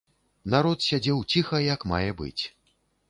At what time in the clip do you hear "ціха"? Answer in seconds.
1.35-1.59